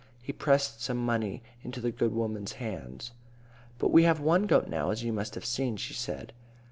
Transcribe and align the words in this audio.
He 0.19 0.33
pressed 0.33 0.81
some 0.81 0.97
money 0.97 1.43
into 1.61 1.79
the 1.79 1.91
good 1.91 2.11
woman's 2.11 2.53
hands. 2.53 3.11
"But 3.77 3.89
we 3.91 4.01
have 4.01 4.19
one 4.19 4.47
goat 4.47 4.67
now, 4.67 4.89
as 4.89 5.03
you 5.03 5.13
must 5.13 5.35
have 5.35 5.45
seen," 5.45 5.77
she 5.77 5.93
said. 5.93 6.33